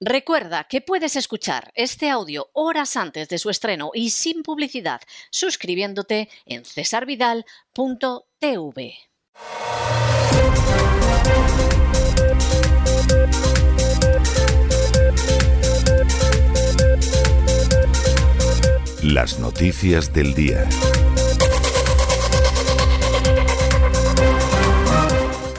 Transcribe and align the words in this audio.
Recuerda 0.00 0.64
que 0.64 0.82
puedes 0.82 1.16
escuchar 1.16 1.72
este 1.74 2.10
audio 2.10 2.50
horas 2.52 2.98
antes 2.98 3.30
de 3.30 3.38
su 3.38 3.48
estreno 3.48 3.92
y 3.94 4.10
sin 4.10 4.42
publicidad 4.42 5.00
suscribiéndote 5.30 6.28
en 6.44 6.66
cesarvidal.tv. 6.66 8.94
Las 19.02 19.38
noticias 19.38 20.12
del 20.12 20.34
día. 20.34 20.68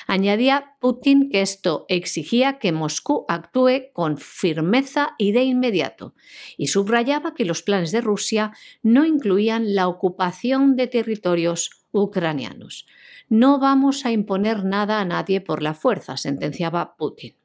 Añadía 0.08 0.75
Putin 0.80 1.30
que 1.30 1.41
esto 1.41 1.85
exigía 1.88 2.59
que 2.59 2.72
Moscú 2.72 3.25
actúe 3.27 3.91
con 3.94 4.17
firmeza 4.17 5.16
y 5.17 5.31
de 5.31 5.44
inmediato, 5.44 6.13
y 6.57 6.67
subrayaba 6.67 7.33
que 7.33 7.45
los 7.45 7.63
planes 7.63 7.91
de 7.91 8.02
Rusia 8.02 8.52
no 8.81 9.06
incluían 9.06 9.75
la 9.75 9.88
ocupación 9.88 10.75
de 10.75 10.88
territorios 10.88 11.69
ucranianos. 11.91 12.85
No 13.29 13.59
vamos 13.59 14.06
a 14.06 14.12
imponer 14.12 14.66
nada 14.66 15.00
a 15.00 15.06
nadie 15.06 15.40
por 15.40 15.62
la 15.62 15.73
fuerza, 15.73 16.17
sentenciaba 16.17 16.96
Putin. 16.97 17.35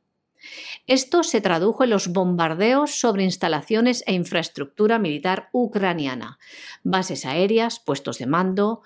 Esto 0.87 1.23
se 1.23 1.41
tradujo 1.41 1.85
en 1.85 1.91
los 1.91 2.09
bombardeos 2.09 2.99
sobre 2.99 3.25
instalaciones 3.25 4.03
e 4.07 4.15
infraestructura 4.15 4.99
militar 4.99 5.49
ucraniana, 5.53 6.39
bases 6.83 7.25
aéreas, 7.27 7.81
puestos 7.81 8.19
de 8.19 8.27
mando, 8.27 8.83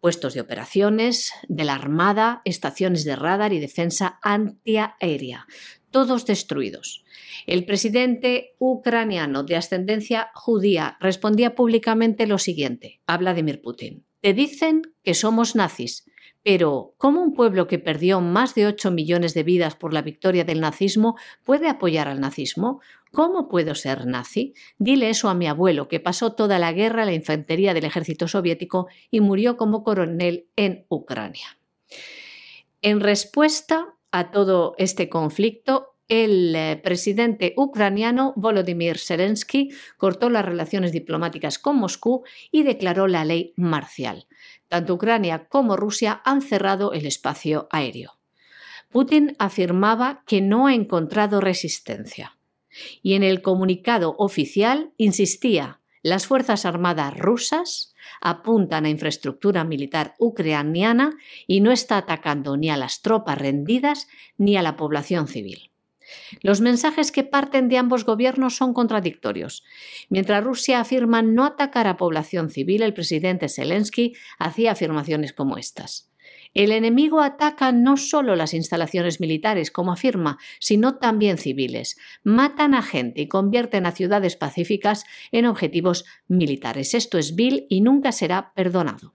puestos 0.00 0.34
de 0.34 0.42
operaciones 0.42 1.32
de 1.48 1.64
la 1.64 1.74
Armada, 1.74 2.42
estaciones 2.44 3.04
de 3.04 3.16
radar 3.16 3.52
y 3.54 3.58
defensa 3.58 4.18
antiaérea, 4.22 5.46
todos 5.90 6.26
destruidos. 6.26 7.04
El 7.46 7.64
presidente 7.64 8.54
ucraniano 8.58 9.44
de 9.44 9.56
ascendencia 9.56 10.30
judía 10.34 10.98
respondía 11.00 11.54
públicamente 11.54 12.26
lo 12.26 12.38
siguiente 12.38 13.00
a 13.06 13.16
Vladimir 13.16 13.62
Putin. 13.62 14.04
Te 14.20 14.34
dicen 14.34 14.82
que 15.02 15.14
somos 15.14 15.54
nazis, 15.54 16.04
pero, 16.44 16.94
¿cómo 16.98 17.22
un 17.22 17.32
pueblo 17.32 17.66
que 17.66 17.78
perdió 17.78 18.20
más 18.20 18.54
de 18.54 18.66
8 18.66 18.90
millones 18.90 19.32
de 19.32 19.42
vidas 19.42 19.76
por 19.76 19.94
la 19.94 20.02
victoria 20.02 20.44
del 20.44 20.60
nazismo 20.60 21.16
puede 21.42 21.70
apoyar 21.70 22.06
al 22.06 22.20
nazismo? 22.20 22.82
¿Cómo 23.12 23.48
puedo 23.48 23.74
ser 23.74 24.06
nazi? 24.06 24.52
Dile 24.76 25.08
eso 25.08 25.30
a 25.30 25.34
mi 25.34 25.46
abuelo, 25.46 25.88
que 25.88 26.00
pasó 26.00 26.34
toda 26.34 26.58
la 26.58 26.72
guerra 26.72 27.02
en 27.02 27.08
la 27.08 27.14
infantería 27.14 27.72
del 27.72 27.86
ejército 27.86 28.28
soviético 28.28 28.88
y 29.10 29.20
murió 29.20 29.56
como 29.56 29.82
coronel 29.82 30.48
en 30.56 30.84
Ucrania. 30.90 31.58
En 32.82 33.00
respuesta 33.00 33.94
a 34.10 34.30
todo 34.30 34.74
este 34.76 35.08
conflicto, 35.08 35.93
el 36.08 36.54
eh, 36.54 36.80
presidente 36.82 37.54
ucraniano 37.56 38.32
Volodymyr 38.36 38.98
Zelensky 38.98 39.70
cortó 39.96 40.28
las 40.28 40.44
relaciones 40.44 40.92
diplomáticas 40.92 41.58
con 41.58 41.76
Moscú 41.76 42.24
y 42.50 42.62
declaró 42.62 43.06
la 43.06 43.24
ley 43.24 43.54
marcial. 43.56 44.26
Tanto 44.68 44.94
Ucrania 44.94 45.46
como 45.48 45.76
Rusia 45.76 46.20
han 46.24 46.42
cerrado 46.42 46.92
el 46.92 47.06
espacio 47.06 47.68
aéreo. 47.70 48.18
Putin 48.90 49.34
afirmaba 49.38 50.22
que 50.26 50.40
no 50.40 50.66
ha 50.66 50.74
encontrado 50.74 51.40
resistencia. 51.40 52.36
Y 53.02 53.14
en 53.14 53.22
el 53.22 53.40
comunicado 53.40 54.14
oficial 54.18 54.92
insistía, 54.96 55.80
las 56.02 56.26
Fuerzas 56.26 56.66
Armadas 56.66 57.16
rusas 57.16 57.94
apuntan 58.20 58.84
a 58.84 58.90
infraestructura 58.90 59.64
militar 59.64 60.14
ucraniana 60.18 61.16
y 61.46 61.60
no 61.60 61.72
está 61.72 61.96
atacando 61.96 62.56
ni 62.56 62.68
a 62.68 62.76
las 62.76 63.00
tropas 63.00 63.38
rendidas 63.38 64.06
ni 64.36 64.56
a 64.56 64.62
la 64.62 64.76
población 64.76 65.28
civil. 65.28 65.70
Los 66.40 66.60
mensajes 66.60 67.12
que 67.12 67.24
parten 67.24 67.68
de 67.68 67.78
ambos 67.78 68.04
gobiernos 68.04 68.56
son 68.56 68.74
contradictorios. 68.74 69.64
Mientras 70.08 70.44
Rusia 70.44 70.80
afirma 70.80 71.22
no 71.22 71.44
atacar 71.44 71.86
a 71.86 71.96
población 71.96 72.50
civil, 72.50 72.82
el 72.82 72.94
presidente 72.94 73.48
Zelensky 73.48 74.14
hacía 74.38 74.72
afirmaciones 74.72 75.32
como 75.32 75.56
estas. 75.56 76.10
El 76.54 76.70
enemigo 76.70 77.20
ataca 77.20 77.72
no 77.72 77.96
solo 77.96 78.36
las 78.36 78.54
instalaciones 78.54 79.20
militares, 79.20 79.72
como 79.72 79.92
afirma, 79.92 80.38
sino 80.60 80.98
también 80.98 81.36
civiles. 81.36 81.96
Matan 82.22 82.74
a 82.74 82.82
gente 82.82 83.22
y 83.22 83.28
convierten 83.28 83.86
a 83.86 83.92
ciudades 83.92 84.36
pacíficas 84.36 85.04
en 85.32 85.46
objetivos 85.46 86.04
militares. 86.28 86.94
Esto 86.94 87.18
es 87.18 87.34
vil 87.34 87.66
y 87.68 87.80
nunca 87.80 88.12
será 88.12 88.52
perdonado. 88.54 89.14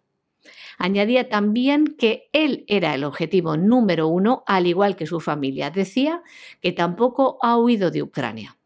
Añadía 0.81 1.27
también 1.27 1.97
que 1.97 2.29
él 2.31 2.63
era 2.67 2.95
el 2.95 3.03
objetivo 3.03 3.57
número 3.57 4.07
uno, 4.07 4.43
al 4.47 4.65
igual 4.65 4.95
que 4.95 5.05
su 5.05 5.19
familia. 5.19 5.71
Decía 5.71 6.23
que 6.61 6.71
tampoco 6.71 7.37
ha 7.41 7.57
huido 7.57 7.91
de 7.91 8.01
Ucrania. 8.01 8.57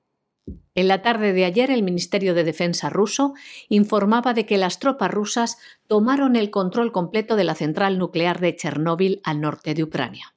En 0.75 0.87
la 0.87 1.01
tarde 1.01 1.33
de 1.33 1.43
ayer, 1.43 1.71
el 1.71 1.81
Ministerio 1.81 2.35
de 2.35 2.43
Defensa 2.43 2.91
ruso 2.91 3.33
informaba 3.67 4.35
de 4.35 4.45
que 4.45 4.59
las 4.59 4.77
tropas 4.77 5.09
rusas 5.09 5.57
tomaron 5.87 6.35
el 6.35 6.51
control 6.51 6.91
completo 6.91 7.35
de 7.35 7.45
la 7.45 7.55
central 7.55 7.97
nuclear 7.97 8.39
de 8.39 8.55
Chernóbil 8.55 9.19
al 9.23 9.41
norte 9.41 9.73
de 9.73 9.83
Ucrania. 9.83 10.35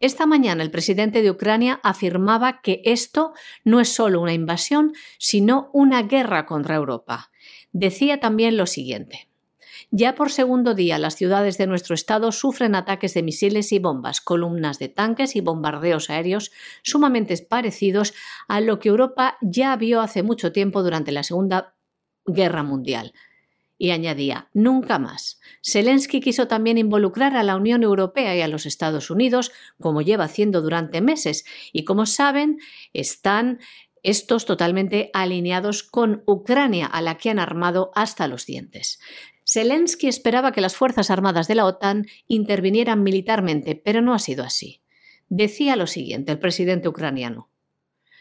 Esta 0.00 0.26
mañana 0.26 0.64
el 0.64 0.72
presidente 0.72 1.22
de 1.22 1.30
Ucrania 1.30 1.78
afirmaba 1.84 2.60
que 2.60 2.82
esto 2.84 3.34
no 3.64 3.78
es 3.78 3.88
solo 3.88 4.20
una 4.20 4.32
invasión, 4.32 4.94
sino 5.18 5.70
una 5.72 6.02
guerra 6.02 6.44
contra 6.44 6.74
Europa. 6.74 7.30
Decía 7.70 8.18
también 8.18 8.56
lo 8.56 8.66
siguiente. 8.66 9.27
Ya 9.90 10.14
por 10.14 10.30
segundo 10.30 10.74
día 10.74 10.98
las 10.98 11.16
ciudades 11.16 11.58
de 11.58 11.66
nuestro 11.66 11.94
estado 11.94 12.32
sufren 12.32 12.74
ataques 12.74 13.14
de 13.14 13.22
misiles 13.22 13.72
y 13.72 13.78
bombas, 13.78 14.20
columnas 14.20 14.78
de 14.78 14.88
tanques 14.88 15.36
y 15.36 15.40
bombardeos 15.40 16.10
aéreos 16.10 16.50
sumamente 16.82 17.36
parecidos 17.38 18.14
a 18.48 18.60
lo 18.60 18.78
que 18.78 18.88
Europa 18.88 19.38
ya 19.40 19.74
vio 19.76 20.00
hace 20.00 20.22
mucho 20.22 20.52
tiempo 20.52 20.82
durante 20.82 21.12
la 21.12 21.22
Segunda 21.22 21.74
Guerra 22.26 22.62
Mundial. 22.62 23.12
Y 23.80 23.90
añadía, 23.90 24.48
nunca 24.54 24.98
más. 24.98 25.38
Zelensky 25.64 26.20
quiso 26.20 26.48
también 26.48 26.78
involucrar 26.78 27.36
a 27.36 27.44
la 27.44 27.54
Unión 27.54 27.84
Europea 27.84 28.34
y 28.36 28.40
a 28.40 28.48
los 28.48 28.66
Estados 28.66 29.08
Unidos, 29.08 29.52
como 29.80 30.02
lleva 30.02 30.24
haciendo 30.24 30.62
durante 30.62 31.00
meses, 31.00 31.44
y 31.72 31.84
como 31.84 32.04
saben, 32.04 32.58
están 32.92 33.60
estos 34.02 34.46
totalmente 34.46 35.10
alineados 35.12 35.84
con 35.84 36.22
Ucrania, 36.26 36.86
a 36.86 37.02
la 37.02 37.16
que 37.18 37.30
han 37.30 37.38
armado 37.38 37.92
hasta 37.94 38.26
los 38.26 38.46
dientes. 38.46 38.98
Zelensky 39.48 40.08
esperaba 40.08 40.52
que 40.52 40.60
las 40.60 40.76
Fuerzas 40.76 41.10
Armadas 41.10 41.48
de 41.48 41.54
la 41.54 41.64
OTAN 41.64 42.06
intervinieran 42.26 43.02
militarmente, 43.02 43.74
pero 43.74 44.02
no 44.02 44.12
ha 44.12 44.18
sido 44.18 44.44
así. 44.44 44.82
decía 45.30 45.76
lo 45.76 45.86
siguiente 45.86 46.32
el 46.32 46.38
presidente 46.38 46.88
ucraniano. 46.88 47.50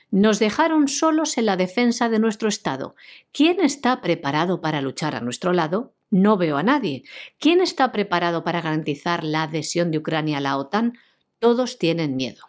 Nos 0.10 0.40
dejaron 0.40 0.88
solos 0.88 1.38
en 1.38 1.46
la 1.46 1.58
defensa 1.58 2.08
de 2.10 2.20
nuestro 2.20 2.48
Estado. 2.48 2.96
¿Quién 3.34 3.60
está 3.60 4.02
preparado 4.02 4.62
para 4.62 4.82
luchar 4.82 5.16
a 5.16 5.22
nuestro 5.22 5.52
lado? 5.52 5.94
No 6.10 6.38
veo 6.38 6.58
a 6.58 6.64
nadie. 6.64 7.04
¿Quién 7.40 7.60
está 7.60 7.92
preparado 7.92 8.44
para 8.46 8.62
garantizar 8.62 9.24
la 9.24 9.44
adhesión 9.44 9.92
de 9.92 9.98
Ucrania 9.98 10.38
a 10.38 10.42
la 10.42 10.58
OTAN? 10.58 10.98
Todos 11.40 11.78
tienen 11.78 12.16
miedo. 12.16 12.44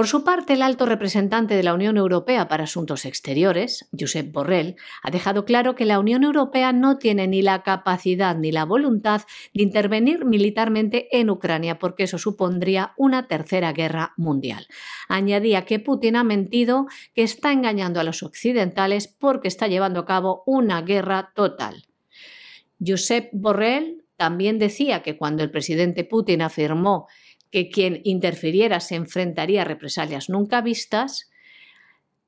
Por 0.00 0.06
su 0.06 0.24
parte, 0.24 0.54
el 0.54 0.62
alto 0.62 0.86
representante 0.86 1.52
de 1.52 1.62
la 1.62 1.74
Unión 1.74 1.98
Europea 1.98 2.48
para 2.48 2.64
Asuntos 2.64 3.04
Exteriores, 3.04 3.86
Josep 3.92 4.32
Borrell, 4.32 4.76
ha 5.02 5.10
dejado 5.10 5.44
claro 5.44 5.74
que 5.74 5.84
la 5.84 5.98
Unión 5.98 6.24
Europea 6.24 6.72
no 6.72 6.96
tiene 6.96 7.28
ni 7.28 7.42
la 7.42 7.62
capacidad 7.62 8.34
ni 8.34 8.50
la 8.50 8.64
voluntad 8.64 9.20
de 9.52 9.62
intervenir 9.62 10.24
militarmente 10.24 11.14
en 11.20 11.28
Ucrania 11.28 11.78
porque 11.78 12.04
eso 12.04 12.16
supondría 12.16 12.94
una 12.96 13.28
tercera 13.28 13.74
guerra 13.74 14.14
mundial. 14.16 14.68
Añadía 15.06 15.66
que 15.66 15.80
Putin 15.80 16.16
ha 16.16 16.24
mentido, 16.24 16.86
que 17.14 17.22
está 17.22 17.52
engañando 17.52 18.00
a 18.00 18.04
los 18.04 18.22
occidentales 18.22 19.06
porque 19.06 19.48
está 19.48 19.68
llevando 19.68 20.00
a 20.00 20.06
cabo 20.06 20.44
una 20.46 20.80
guerra 20.80 21.30
total. 21.34 21.84
Josep 22.82 23.28
Borrell 23.34 24.00
también 24.16 24.58
decía 24.58 25.02
que 25.02 25.16
cuando 25.18 25.42
el 25.42 25.50
presidente 25.50 26.04
Putin 26.04 26.40
afirmó 26.40 27.06
que 27.50 27.68
quien 27.68 28.00
interfiriera 28.04 28.80
se 28.80 28.94
enfrentaría 28.94 29.62
a 29.62 29.64
represalias 29.64 30.28
nunca 30.28 30.60
vistas, 30.60 31.30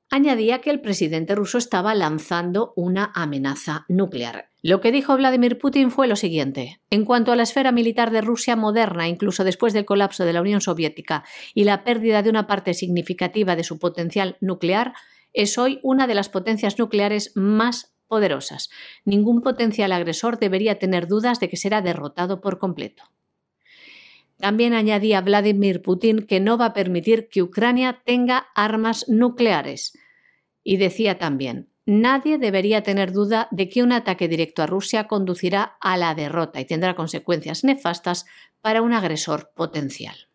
añadía 0.09 0.61
que 0.61 0.69
el 0.69 0.81
presidente 0.81 1.33
ruso 1.33 1.57
estaba 1.57 1.95
lanzando 1.95 2.73
una 2.75 3.11
amenaza 3.15 3.85
nuclear. 3.87 4.49
Lo 4.61 4.79
que 4.79 4.91
dijo 4.91 5.17
Vladimir 5.17 5.57
Putin 5.57 5.91
fue 5.91 6.07
lo 6.07 6.15
siguiente. 6.15 6.79
En 6.89 7.03
cuanto 7.03 7.31
a 7.31 7.35
la 7.35 7.43
esfera 7.43 7.71
militar 7.71 8.11
de 8.11 8.21
Rusia 8.21 8.55
moderna, 8.55 9.07
incluso 9.07 9.43
después 9.43 9.73
del 9.73 9.85
colapso 9.85 10.23
de 10.23 10.33
la 10.33 10.41
Unión 10.41 10.61
Soviética 10.61 11.23
y 11.53 11.63
la 11.63 11.83
pérdida 11.83 12.21
de 12.21 12.29
una 12.29 12.47
parte 12.47 12.73
significativa 12.73 13.55
de 13.55 13.63
su 13.63 13.79
potencial 13.79 14.37
nuclear, 14.39 14.93
es 15.33 15.57
hoy 15.57 15.79
una 15.81 16.05
de 16.05 16.13
las 16.13 16.29
potencias 16.29 16.77
nucleares 16.77 17.31
más 17.35 17.95
poderosas. 18.07 18.69
Ningún 19.03 19.41
potencial 19.41 19.91
agresor 19.91 20.37
debería 20.37 20.77
tener 20.77 21.07
dudas 21.07 21.39
de 21.39 21.49
que 21.49 21.57
será 21.57 21.81
derrotado 21.81 22.39
por 22.39 22.59
completo. 22.59 23.03
También 24.43 24.73
añadía 24.73 25.21
Vladimir 25.21 25.81
Putin 25.81 26.25
que 26.27 26.41
no 26.41 26.57
va 26.57 26.65
a 26.65 26.73
permitir 26.73 27.29
que 27.29 27.41
Ucrania 27.41 28.01
tenga 28.03 28.47
armas 28.55 29.07
nucleares. 29.07 29.97
Y 30.65 30.75
decía 30.75 31.17
también, 31.17 31.69
nadie 31.85 32.37
debería 32.37 32.83
tener 32.83 33.13
duda 33.13 33.47
de 33.51 33.69
que 33.69 33.81
un 33.81 33.93
ataque 33.93 34.27
directo 34.27 34.61
a 34.61 34.65
Rusia 34.65 35.07
conducirá 35.07 35.77
a 35.79 35.95
la 35.95 36.13
derrota 36.13 36.59
y 36.59 36.65
tendrá 36.65 36.93
consecuencias 36.93 37.63
nefastas 37.63 38.25
para 38.59 38.81
un 38.81 38.91
agresor 38.91 39.53
potencial. 39.55 40.27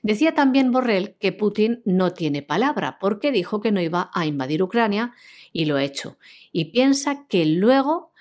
Decía 0.00 0.32
también 0.32 0.72
Borrell 0.72 1.14
que 1.20 1.32
Putin 1.32 1.82
no 1.84 2.14
tiene 2.14 2.40
palabra 2.40 2.98
porque 2.98 3.32
dijo 3.32 3.60
que 3.60 3.70
no 3.70 3.82
iba 3.82 4.10
a 4.14 4.24
invadir 4.24 4.62
Ucrania 4.62 5.12
y 5.52 5.66
lo 5.66 5.76
ha 5.76 5.84
hecho. 5.84 6.16
Y 6.52 6.72
piensa 6.72 7.26
que 7.28 7.44
luego 7.44 8.12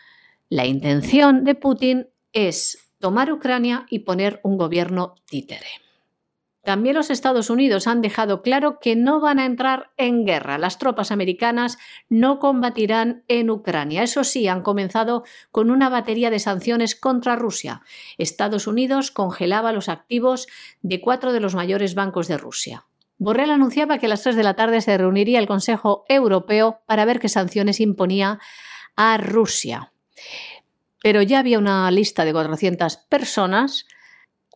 la 0.49 0.65
intención 0.65 1.45
de 1.45 1.55
Putin 1.55 2.09
es 2.33 2.88
tomar 2.99 3.31
Ucrania 3.31 3.85
y 3.89 3.99
poner 3.99 4.39
un 4.43 4.57
gobierno 4.57 5.15
títere. 5.25 5.67
También 6.63 6.95
los 6.95 7.09
Estados 7.09 7.49
Unidos 7.49 7.87
han 7.87 8.01
dejado 8.01 8.41
claro 8.41 8.79
que 8.79 8.95
no 8.95 9.21
van 9.21 9.39
a 9.39 9.45
entrar 9.45 9.91
en 9.97 10.25
guerra. 10.25 10.57
Las 10.57 10.77
tropas 10.77 11.11
americanas 11.11 11.77
no 12.09 12.37
combatirán 12.37 13.23
en 13.27 13.49
Ucrania. 13.49 14.03
Eso 14.03 14.23
sí, 14.25 14.47
han 14.47 14.61
comenzado 14.61 15.23
con 15.51 15.71
una 15.71 15.89
batería 15.89 16.29
de 16.29 16.37
sanciones 16.39 16.95
contra 16.95 17.37
Rusia. 17.37 17.81
Estados 18.17 18.67
Unidos 18.67 19.09
congelaba 19.09 19.71
los 19.71 19.87
activos 19.87 20.47
de 20.81 20.99
cuatro 20.99 21.31
de 21.31 21.39
los 21.39 21.55
mayores 21.55 21.95
bancos 21.95 22.27
de 22.27 22.37
Rusia. 22.37 22.85
Borrell 23.17 23.51
anunciaba 23.51 23.97
que 23.97 24.05
a 24.05 24.09
las 24.09 24.23
3 24.23 24.35
de 24.35 24.43
la 24.43 24.53
tarde 24.53 24.81
se 24.81 24.97
reuniría 24.97 25.39
el 25.39 25.47
Consejo 25.47 26.05
Europeo 26.07 26.81
para 26.85 27.03
ver 27.05 27.19
qué 27.19 27.29
sanciones 27.29 27.79
imponía 27.79 28.39
a 28.95 29.17
Rusia 29.17 29.91
pero 31.01 31.21
ya 31.21 31.39
había 31.39 31.59
una 31.59 31.89
lista 31.91 32.25
de 32.25 32.33
400 32.33 32.97
personas 32.97 33.85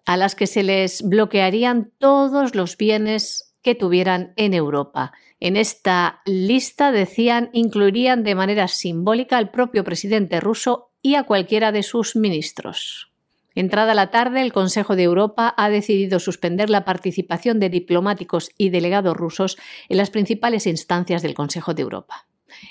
a 0.06 0.18
las 0.18 0.36
que 0.36 0.48
se 0.48 0.64
les 0.64 1.02
bloquearían 1.02 1.92
todos 1.98 2.56
los 2.56 2.78
bienes 2.78 3.56
que 3.62 3.76
tuvieran 3.76 4.34
en 4.36 4.54
Europa. 4.54 5.14
En 5.40 5.58
esta 5.58 6.22
lista, 6.26 6.92
decían, 6.92 7.50
incluirían 7.54 8.24
de 8.24 8.36
manera 8.36 8.68
simbólica 8.68 9.38
al 9.38 9.52
propio 9.52 9.84
presidente 9.84 10.40
ruso 10.40 10.92
y 11.02 11.16
a 11.16 11.24
cualquiera 11.24 11.72
de 11.72 11.84
sus 11.84 12.16
ministros. 12.16 13.14
Entrada 13.56 13.94
la 13.94 14.10
tarde, 14.10 14.42
el 14.42 14.52
Consejo 14.52 14.96
de 14.96 15.04
Europa 15.04 15.54
ha 15.58 15.70
decidido 15.70 16.20
suspender 16.20 16.70
la 16.70 16.86
participación 16.86 17.60
de 17.60 17.70
diplomáticos 17.70 18.50
y 18.58 18.70
delegados 18.70 19.16
rusos 19.16 19.58
en 19.90 19.98
las 19.98 20.10
principales 20.10 20.66
instancias 20.66 21.22
del 21.22 21.36
Consejo 21.36 21.74
de 21.74 21.84
Europa. 21.84 22.28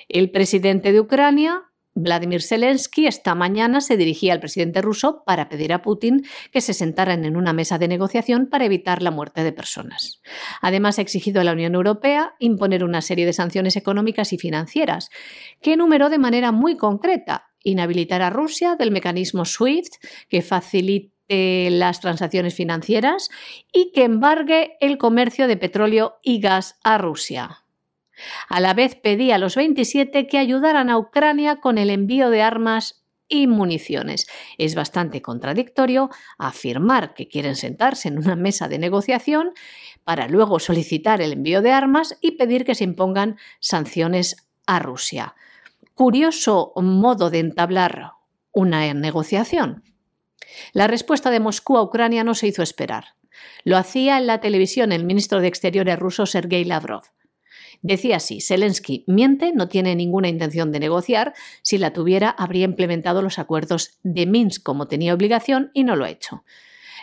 El 0.08 0.30
presidente 0.30 0.92
de 0.92 1.00
Ucrania, 1.00 1.71
Vladimir 1.94 2.42
Zelensky 2.42 3.06
esta 3.06 3.34
mañana 3.34 3.80
se 3.80 3.96
dirigía 3.96 4.32
al 4.32 4.40
presidente 4.40 4.80
ruso 4.80 5.22
para 5.26 5.48
pedir 5.48 5.72
a 5.72 5.82
Putin 5.82 6.24
que 6.50 6.60
se 6.60 6.72
sentaran 6.72 7.24
en 7.24 7.36
una 7.36 7.52
mesa 7.52 7.78
de 7.78 7.88
negociación 7.88 8.46
para 8.46 8.64
evitar 8.64 9.02
la 9.02 9.10
muerte 9.10 9.44
de 9.44 9.52
personas. 9.52 10.22
Además, 10.60 10.98
ha 10.98 11.02
exigido 11.02 11.40
a 11.40 11.44
la 11.44 11.52
Unión 11.52 11.74
Europea 11.74 12.34
imponer 12.38 12.82
una 12.82 13.02
serie 13.02 13.26
de 13.26 13.32
sanciones 13.32 13.76
económicas 13.76 14.32
y 14.32 14.38
financieras, 14.38 15.10
que 15.60 15.74
enumeró 15.74 16.08
de 16.08 16.18
manera 16.18 16.50
muy 16.50 16.76
concreta 16.76 17.50
inhabilitar 17.62 18.22
a 18.22 18.30
Rusia 18.30 18.76
del 18.76 18.90
mecanismo 18.90 19.44
SWIFT, 19.44 19.94
que 20.28 20.42
facilite 20.42 21.70
las 21.70 22.00
transacciones 22.00 22.54
financieras 22.54 23.28
y 23.72 23.92
que 23.92 24.04
embargue 24.04 24.76
el 24.80 24.98
comercio 24.98 25.46
de 25.46 25.56
petróleo 25.56 26.18
y 26.22 26.40
gas 26.40 26.78
a 26.82 26.98
Rusia. 26.98 27.61
A 28.48 28.60
la 28.60 28.74
vez 28.74 28.94
pedía 28.94 29.36
a 29.36 29.38
los 29.38 29.56
27 29.56 30.26
que 30.26 30.38
ayudaran 30.38 30.90
a 30.90 30.98
Ucrania 30.98 31.56
con 31.56 31.78
el 31.78 31.90
envío 31.90 32.30
de 32.30 32.42
armas 32.42 33.02
y 33.28 33.46
municiones. 33.46 34.26
Es 34.58 34.74
bastante 34.74 35.22
contradictorio 35.22 36.10
afirmar 36.38 37.14
que 37.14 37.28
quieren 37.28 37.56
sentarse 37.56 38.08
en 38.08 38.18
una 38.18 38.36
mesa 38.36 38.68
de 38.68 38.78
negociación 38.78 39.52
para 40.04 40.28
luego 40.28 40.58
solicitar 40.58 41.22
el 41.22 41.32
envío 41.32 41.62
de 41.62 41.72
armas 41.72 42.18
y 42.20 42.32
pedir 42.32 42.64
que 42.64 42.74
se 42.74 42.84
impongan 42.84 43.38
sanciones 43.58 44.36
a 44.66 44.78
Rusia. 44.80 45.34
Curioso 45.94 46.72
modo 46.76 47.30
de 47.30 47.38
entablar 47.38 48.12
una 48.52 48.92
negociación. 48.92 49.82
La 50.72 50.86
respuesta 50.86 51.30
de 51.30 51.40
Moscú 51.40 51.76
a 51.78 51.82
Ucrania 51.82 52.24
no 52.24 52.34
se 52.34 52.48
hizo 52.48 52.62
esperar. 52.62 53.14
Lo 53.64 53.76
hacía 53.76 54.18
en 54.18 54.26
la 54.26 54.40
televisión 54.40 54.92
el 54.92 55.04
ministro 55.04 55.40
de 55.40 55.48
Exteriores 55.48 55.98
ruso 55.98 56.26
Sergei 56.26 56.64
Lavrov. 56.64 57.04
Decía 57.82 58.16
así, 58.16 58.40
Zelensky 58.40 59.04
miente, 59.08 59.52
no 59.52 59.68
tiene 59.68 59.96
ninguna 59.96 60.28
intención 60.28 60.70
de 60.70 60.78
negociar, 60.78 61.34
si 61.62 61.78
la 61.78 61.92
tuviera 61.92 62.30
habría 62.30 62.64
implementado 62.64 63.22
los 63.22 63.40
acuerdos 63.40 63.98
de 64.04 64.24
Minsk 64.26 64.62
como 64.62 64.86
tenía 64.86 65.14
obligación 65.14 65.72
y 65.74 65.82
no 65.82 65.96
lo 65.96 66.04
ha 66.04 66.10
hecho. 66.10 66.44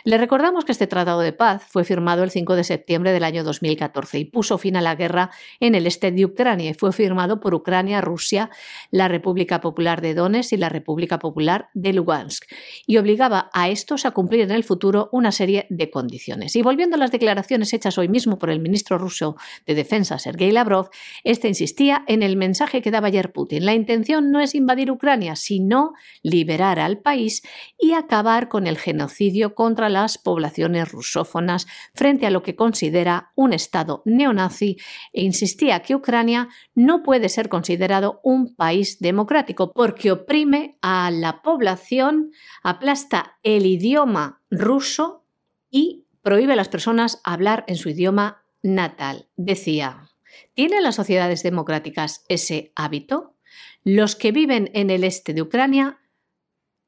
Le 0.04 0.16
recordamos 0.16 0.64
que 0.64 0.72
este 0.72 0.86
tratado 0.86 1.20
de 1.20 1.32
paz 1.32 1.62
fue 1.68 1.84
firmado 1.84 2.22
el 2.22 2.30
5 2.30 2.56
de 2.56 2.64
septiembre 2.64 3.12
del 3.12 3.24
año 3.24 3.44
2014 3.44 4.18
y 4.18 4.24
puso 4.24 4.56
fin 4.56 4.76
a 4.76 4.80
la 4.80 4.94
guerra 4.94 5.30
en 5.60 5.74
el 5.74 5.86
este 5.86 6.10
de 6.10 6.24
Ucrania 6.24 6.70
y 6.70 6.74
fue 6.74 6.92
firmado 6.92 7.40
por 7.40 7.54
Ucrania, 7.54 8.00
Rusia, 8.00 8.50
la 8.90 9.08
República 9.08 9.60
Popular 9.60 10.00
de 10.00 10.14
Donetsk 10.14 10.54
y 10.54 10.56
la 10.56 10.70
República 10.70 11.18
Popular 11.18 11.68
de 11.74 11.92
Lugansk 11.92 12.44
y 12.86 12.96
obligaba 12.96 13.50
a 13.52 13.68
estos 13.68 14.06
a 14.06 14.12
cumplir 14.12 14.40
en 14.40 14.50
el 14.50 14.64
futuro 14.64 15.10
una 15.12 15.32
serie 15.32 15.66
de 15.68 15.90
condiciones. 15.90 16.56
Y 16.56 16.62
volviendo 16.62 16.96
a 16.96 16.98
las 16.98 17.12
declaraciones 17.12 17.72
hechas 17.74 17.98
hoy 17.98 18.08
mismo 18.08 18.38
por 18.38 18.50
el 18.50 18.60
ministro 18.60 18.96
ruso 18.96 19.36
de 19.66 19.74
Defensa, 19.74 20.18
Sergei 20.18 20.50
Lavrov, 20.50 20.88
este 21.24 21.48
insistía 21.48 22.04
en 22.06 22.22
el 22.22 22.36
mensaje 22.36 22.80
que 22.80 22.90
daba 22.90 23.08
ayer 23.08 23.32
Putin. 23.32 23.66
La 23.66 23.74
intención 23.74 24.30
no 24.30 24.40
es 24.40 24.54
invadir 24.54 24.90
Ucrania, 24.90 25.36
sino 25.36 25.92
liberar 26.22 26.78
al 26.78 26.98
país 26.98 27.42
y 27.78 27.92
acabar 27.92 28.48
con 28.48 28.66
el 28.66 28.78
genocidio 28.78 29.54
contra 29.54 29.89
las 29.90 30.18
poblaciones 30.18 30.90
rusófonas 30.90 31.66
frente 31.94 32.26
a 32.26 32.30
lo 32.30 32.42
que 32.42 32.56
considera 32.56 33.32
un 33.34 33.52
Estado 33.52 34.02
neonazi 34.04 34.78
e 35.12 35.22
insistía 35.22 35.80
que 35.80 35.94
Ucrania 35.94 36.48
no 36.74 37.02
puede 37.02 37.28
ser 37.28 37.48
considerado 37.48 38.20
un 38.22 38.54
país 38.54 38.98
democrático 39.00 39.72
porque 39.72 40.12
oprime 40.12 40.78
a 40.82 41.10
la 41.10 41.42
población, 41.42 42.32
aplasta 42.62 43.38
el 43.42 43.66
idioma 43.66 44.40
ruso 44.50 45.24
y 45.70 46.06
prohíbe 46.22 46.54
a 46.54 46.56
las 46.56 46.68
personas 46.68 47.20
hablar 47.24 47.64
en 47.66 47.76
su 47.76 47.88
idioma 47.88 48.42
natal. 48.62 49.28
Decía, 49.36 50.10
¿tienen 50.54 50.82
las 50.82 50.96
sociedades 50.96 51.42
democráticas 51.42 52.24
ese 52.28 52.72
hábito? 52.76 53.36
Los 53.84 54.16
que 54.16 54.32
viven 54.32 54.70
en 54.74 54.90
el 54.90 55.04
este 55.04 55.32
de 55.32 55.42
Ucrania 55.42 55.98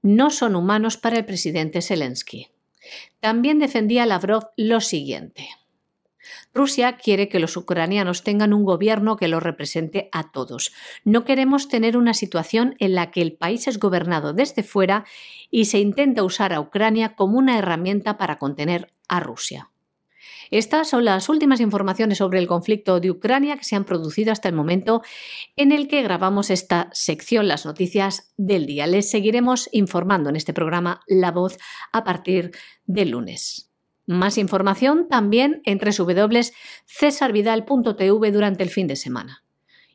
no 0.02 0.30
son 0.30 0.56
humanos 0.56 0.96
para 0.96 1.18
el 1.18 1.24
presidente 1.24 1.80
Zelensky. 1.80 2.51
También 3.20 3.58
defendía 3.58 4.06
Lavrov 4.06 4.50
lo 4.56 4.80
siguiente. 4.80 5.48
Rusia 6.54 6.96
quiere 6.96 7.28
que 7.28 7.40
los 7.40 7.56
ucranianos 7.56 8.22
tengan 8.22 8.52
un 8.52 8.64
gobierno 8.64 9.16
que 9.16 9.28
los 9.28 9.42
represente 9.42 10.08
a 10.12 10.30
todos. 10.30 10.72
No 11.04 11.24
queremos 11.24 11.68
tener 11.68 11.96
una 11.96 12.14
situación 12.14 12.76
en 12.78 12.94
la 12.94 13.10
que 13.10 13.22
el 13.22 13.32
país 13.32 13.66
es 13.68 13.78
gobernado 13.78 14.32
desde 14.32 14.62
fuera 14.62 15.04
y 15.50 15.64
se 15.64 15.78
intenta 15.78 16.22
usar 16.22 16.52
a 16.52 16.60
Ucrania 16.60 17.14
como 17.16 17.38
una 17.38 17.58
herramienta 17.58 18.18
para 18.18 18.38
contener 18.38 18.92
a 19.08 19.20
Rusia. 19.20 19.71
Estas 20.52 20.88
son 20.90 21.04
las 21.06 21.30
últimas 21.30 21.60
informaciones 21.60 22.18
sobre 22.18 22.38
el 22.38 22.46
conflicto 22.46 23.00
de 23.00 23.10
Ucrania 23.10 23.56
que 23.56 23.64
se 23.64 23.74
han 23.74 23.86
producido 23.86 24.32
hasta 24.32 24.50
el 24.50 24.54
momento 24.54 25.00
en 25.56 25.72
el 25.72 25.88
que 25.88 26.02
grabamos 26.02 26.50
esta 26.50 26.90
sección, 26.92 27.48
las 27.48 27.64
noticias 27.64 28.34
del 28.36 28.66
día. 28.66 28.86
Les 28.86 29.10
seguiremos 29.10 29.70
informando 29.72 30.28
en 30.28 30.36
este 30.36 30.52
programa 30.52 31.00
La 31.06 31.30
Voz 31.30 31.56
a 31.90 32.04
partir 32.04 32.50
del 32.84 33.12
lunes. 33.12 33.70
Más 34.06 34.36
información 34.36 35.08
también 35.08 35.62
en 35.64 35.78
www.cesarvidal.tv 35.78 38.30
durante 38.30 38.62
el 38.62 38.68
fin 38.68 38.88
de 38.88 38.96
semana. 38.96 39.44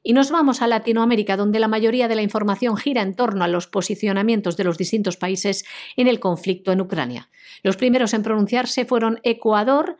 Y 0.01 0.13
nos 0.13 0.31
vamos 0.31 0.63
a 0.63 0.67
Latinoamérica, 0.67 1.37
donde 1.37 1.59
la 1.59 1.67
mayoría 1.67 2.07
de 2.07 2.15
la 2.15 2.23
información 2.23 2.77
gira 2.77 3.03
en 3.03 3.13
torno 3.13 3.43
a 3.43 3.47
los 3.47 3.67
posicionamientos 3.67 4.57
de 4.57 4.63
los 4.63 4.79
distintos 4.79 5.17
países 5.17 5.65
en 5.97 6.07
el 6.07 6.19
conflicto 6.19 6.71
en 6.71 6.81
Ucrania. 6.81 7.29
Los 7.61 7.77
primeros 7.77 8.15
en 8.15 8.23
pronunciarse 8.23 8.85
fueron 8.85 9.19
Ecuador 9.21 9.97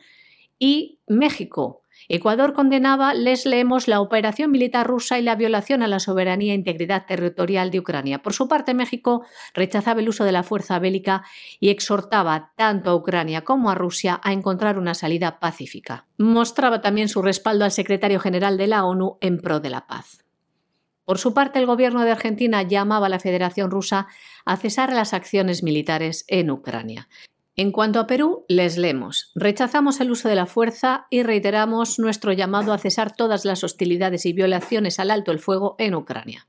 y 0.58 1.00
México. 1.06 1.82
Ecuador 2.08 2.54
condenaba, 2.54 3.12
les 3.12 3.44
leemos, 3.44 3.88
la 3.88 4.00
operación 4.00 4.50
militar 4.50 4.86
rusa 4.86 5.18
y 5.18 5.22
la 5.22 5.34
violación 5.34 5.82
a 5.82 5.88
la 5.88 5.98
soberanía 5.98 6.52
e 6.52 6.56
integridad 6.56 7.06
territorial 7.06 7.70
de 7.70 7.80
Ucrania. 7.80 8.22
Por 8.22 8.32
su 8.32 8.48
parte, 8.48 8.72
México 8.72 9.24
rechazaba 9.52 10.00
el 10.00 10.08
uso 10.08 10.24
de 10.24 10.32
la 10.32 10.42
fuerza 10.42 10.78
bélica 10.78 11.24
y 11.60 11.70
exhortaba 11.70 12.52
tanto 12.56 12.90
a 12.90 12.94
Ucrania 12.94 13.42
como 13.42 13.70
a 13.70 13.74
Rusia 13.74 14.20
a 14.22 14.32
encontrar 14.32 14.78
una 14.78 14.94
salida 14.94 15.40
pacífica. 15.40 16.06
Mostraba 16.16 16.80
también 16.80 17.08
su 17.08 17.20
respaldo 17.20 17.64
al 17.64 17.72
secretario 17.72 18.20
general 18.20 18.56
de 18.56 18.68
la 18.68 18.84
ONU 18.84 19.18
en 19.20 19.38
pro 19.38 19.60
de 19.60 19.70
la 19.70 19.86
paz. 19.86 20.24
Por 21.04 21.18
su 21.18 21.32
parte, 21.34 21.58
el 21.58 21.66
gobierno 21.66 22.04
de 22.04 22.10
Argentina 22.10 22.62
llamaba 22.62 23.06
a 23.06 23.08
la 23.08 23.18
Federación 23.18 23.70
Rusa 23.70 24.08
a 24.44 24.56
cesar 24.56 24.92
las 24.92 25.14
acciones 25.14 25.62
militares 25.62 26.24
en 26.28 26.50
Ucrania. 26.50 27.08
En 27.60 27.72
cuanto 27.72 27.98
a 27.98 28.06
Perú, 28.06 28.44
les 28.46 28.78
leemos. 28.78 29.32
Rechazamos 29.34 30.00
el 30.00 30.12
uso 30.12 30.28
de 30.28 30.36
la 30.36 30.46
fuerza 30.46 31.08
y 31.10 31.24
reiteramos 31.24 31.98
nuestro 31.98 32.32
llamado 32.32 32.72
a 32.72 32.78
cesar 32.78 33.16
todas 33.16 33.44
las 33.44 33.64
hostilidades 33.64 34.26
y 34.26 34.32
violaciones 34.32 35.00
al 35.00 35.10
alto 35.10 35.32
el 35.32 35.40
fuego 35.40 35.74
en 35.80 35.96
Ucrania. 35.96 36.46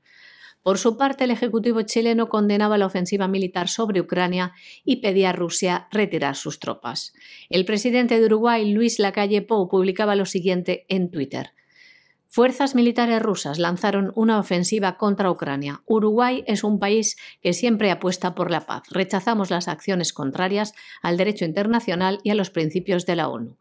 Por 0.62 0.78
su 0.78 0.96
parte, 0.96 1.24
el 1.24 1.32
Ejecutivo 1.32 1.82
chileno 1.82 2.28
condenaba 2.28 2.78
la 2.78 2.86
ofensiva 2.86 3.26
militar 3.26 3.66
sobre 3.66 4.00
Ucrania 4.00 4.52
y 4.84 5.00
pedía 5.00 5.30
a 5.30 5.32
Rusia 5.32 5.88
retirar 5.90 6.36
sus 6.36 6.60
tropas. 6.60 7.12
El 7.48 7.64
presidente 7.64 8.20
de 8.20 8.26
Uruguay, 8.26 8.70
Luis 8.70 9.00
Lacalle 9.00 9.42
Pou, 9.42 9.68
publicaba 9.68 10.14
lo 10.14 10.26
siguiente 10.26 10.86
en 10.88 11.10
Twitter. 11.10 11.54
Fuerzas 12.32 12.76
militares 12.76 13.20
rusas 13.20 13.58
lanzaron 13.58 14.12
una 14.14 14.38
ofensiva 14.38 14.96
contra 14.96 15.32
Ucrania. 15.32 15.82
Uruguay 15.86 16.44
es 16.46 16.62
un 16.62 16.78
país 16.78 17.16
que 17.42 17.52
siempre 17.52 17.90
apuesta 17.90 18.36
por 18.36 18.52
la 18.52 18.66
paz. 18.66 18.84
Rechazamos 18.88 19.50
las 19.50 19.66
acciones 19.66 20.12
contrarias 20.12 20.72
al 21.02 21.16
derecho 21.16 21.44
internacional 21.44 22.20
y 22.22 22.30
a 22.30 22.36
los 22.36 22.50
principios 22.50 23.04
de 23.04 23.16
la 23.16 23.28
ONU. 23.28 23.58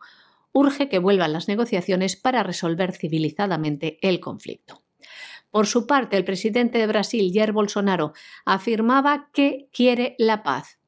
Urge 0.51 0.87
que 0.87 0.99
vuelvan 0.99 1.33
las 1.33 1.47
negociaciones 1.47 2.15
para 2.15 2.43
resolver 2.43 2.91
civilizadamente 2.91 3.97
el 4.03 4.19
conflicto. 4.19 4.83
Por 5.49 5.65
su 5.65 5.87
parte, 5.87 6.15
el 6.15 6.23
presidente 6.23 6.77
de 6.77 6.85
Brasil, 6.85 7.31
Jair 7.33 7.53
Bolsonaro, 7.53 8.13
afirmaba 8.45 9.31
que 9.33 9.67
quiere 9.73 10.13
la 10.19 10.43
paz 10.43 10.78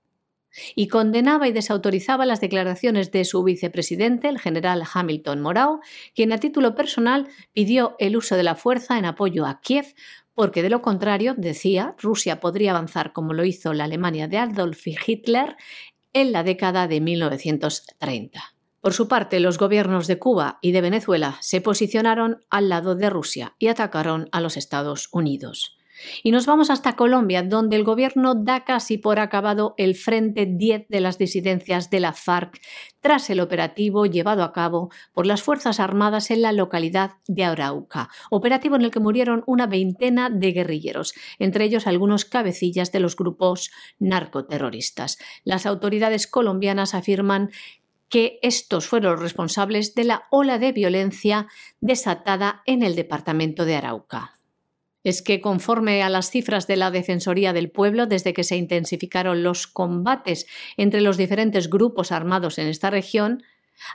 y 0.75 0.88
condenaba 0.88 1.48
y 1.48 1.51
desautorizaba 1.51 2.25
las 2.25 2.41
declaraciones 2.41 3.12
de 3.12 3.25
su 3.25 3.43
vicepresidente, 3.43 4.27
el 4.27 4.39
general 4.39 4.84
Hamilton 4.91 5.41
Morao, 5.41 5.79
quien 6.15 6.31
a 6.31 6.38
título 6.38 6.75
personal 6.75 7.27
pidió 7.53 7.96
el 8.00 8.17
uso 8.17 8.36
de 8.36 8.43
la 8.43 8.55
fuerza 8.55 8.98
en 8.98 9.05
apoyo 9.05 9.46
a 9.46 9.62
Kiev, 9.62 9.93
porque 10.34 10.63
de 10.63 10.70
lo 10.70 10.81
contrario, 10.81 11.36
decía, 11.38 11.96
Rusia 11.98 12.39
podría 12.39 12.72
avanzar 12.72 13.13
como 13.13 13.34
lo 13.34 13.46
hizo 13.46 13.74
la 13.74 13.84
Alemania 13.84 14.27
de 14.27 14.38
Adolf 14.38 14.86
Hitler 14.88 15.55
en 16.13 16.31
la 16.31 16.43
década 16.43 16.88
de 16.88 17.01
1930. 17.01 18.55
Por 18.81 18.93
su 18.93 19.08
parte, 19.08 19.39
los 19.39 19.60
gobiernos 19.60 20.08
de 20.08 20.17
Cuba 20.17 20.58
y 20.62 20.72
de 20.72 20.81
Venezuela 20.81 21.38
se 21.41 21.62
posicionaron 21.62 22.43
al 22.50 22.70
lado 22.70 22.96
de 22.96 23.10
Rusia 23.10 23.55
y 23.60 23.67
atacaron 23.67 24.27
a 24.31 24.41
los 24.41 24.58
Estados 24.58 25.10
Unidos. 25.12 25.77
Y 26.24 26.31
nos 26.31 26.46
vamos 26.46 26.70
hasta 26.70 26.96
Colombia, 26.96 27.43
donde 27.43 27.75
el 27.75 27.84
gobierno 27.84 28.36
da 28.36 28.63
casi 28.63 28.98
por 28.98 29.20
acabado 29.20 29.74
el 29.77 29.96
Frente 29.96 30.46
10 30.46 30.88
de 30.89 31.01
las 31.01 31.17
disidencias 31.17 31.89
de 31.89 32.00
la 32.00 32.13
FARC 32.13 32.60
tras 33.01 33.29
el 33.29 33.39
operativo 33.39 34.05
llevado 34.05 34.43
a 34.43 34.53
cabo 34.53 34.91
por 35.13 35.25
las 35.25 35.41
Fuerzas 35.41 35.79
Armadas 35.79 36.31
en 36.31 36.41
la 36.41 36.51
localidad 36.51 37.13
de 37.27 37.43
Arauca, 37.43 38.10
operativo 38.29 38.75
en 38.75 38.84
el 38.84 38.91
que 38.91 39.00
murieron 39.00 39.43
una 39.48 39.67
veintena 39.67 40.29
de 40.29 40.51
guerrilleros, 40.51 41.13
entre 41.39 41.65
ellos 41.65 41.88
algunos 41.88 42.25
cabecillas 42.25 42.91
de 42.91 43.00
los 43.00 43.15
grupos 43.15 43.72
narcoterroristas. 44.00 45.17
Las 45.43 45.65
autoridades 45.65 46.27
colombianas 46.27 46.93
afirman 46.93 47.50
que 48.08 48.39
estos 48.41 48.88
fueron 48.88 49.13
los 49.13 49.22
responsables 49.22 49.96
de 49.96 50.03
la 50.03 50.24
ola 50.29 50.60
de 50.60 50.74
violencia 50.74 51.48
desatada 51.79 52.62
en 52.65 52.84
el 52.84 52.96
departamento 52.96 53.65
de 53.65 53.75
Arauca 53.75 54.41
es 55.03 55.22
que 55.22 55.41
conforme 55.41 56.03
a 56.03 56.10
las 56.10 56.29
cifras 56.29 56.67
de 56.67 56.75
la 56.75 56.91
Defensoría 56.91 57.53
del 57.53 57.72
Pueblo, 57.72 58.05
desde 58.05 58.34
que 58.34 58.43
se 58.43 58.58
intensificaron 58.58 59.43
los 59.43 59.67
combates 59.67 60.48
entre 60.77 61.01
los 61.01 61.17
diferentes 61.17 61.70
grupos 61.70 62.12
armados 62.12 62.58
en 62.58 62.67
esta 62.67 62.89
región, 62.89 63.43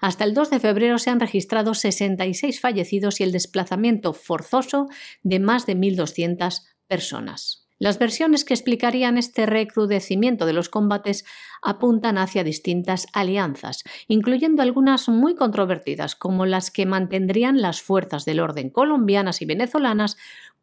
hasta 0.01 0.25
el 0.25 0.35
2 0.35 0.51
de 0.51 0.61
febrero 0.61 0.99
se 0.99 1.11
han 1.11 1.21
registrado 1.21 1.75
66 1.75 2.61
fallecidos 2.61 3.21
y 3.21 3.25
el 3.25 3.33
desplazamiento 3.33 4.13
forzoso 4.13 4.89
de 5.23 5.39
más 5.39 5.67
de 5.67 5.77
1.200 5.77 6.63
personas. 6.89 7.67
Las 7.79 7.99
versiones 7.99 8.47
que 8.47 8.55
explicarían 8.55 9.19
este 9.19 9.45
recrudecimiento 9.45 10.47
de 10.47 10.55
los 10.55 10.71
combates 10.71 11.27
apuntan 11.61 12.17
hacia 12.17 12.43
distintas 12.43 13.07
alianzas, 13.13 13.85
incluyendo 14.09 14.63
algunas 14.63 15.11
muy 15.11 15.35
controvertidas, 15.35 16.17
como 16.17 16.47
las 16.47 16.71
que 16.71 16.87
mantendrían 16.87 17.61
las 17.61 17.83
fuerzas 17.83 18.25
del 18.25 18.41
orden 18.41 18.71
colombianas 18.71 19.43
y 19.43 19.45
venezolanas 19.45 20.17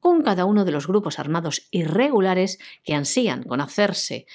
con 0.03 0.22
cada 0.22 0.43
uno 0.43 0.65
de 0.65 0.74
los 0.74 0.86
grupos 0.86 1.17
armados 1.17 1.69
irregulares 1.72 2.60
que 2.83 2.93
ansían 2.93 3.41
con 3.43 3.62
hacerse 3.62 4.25